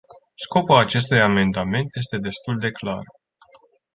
Scopul 0.35 0.75
acestui 0.75 1.21
amendament 1.21 1.95
este 1.95 2.17
destul 2.17 2.59
de 2.59 2.71
clar. 2.71 3.03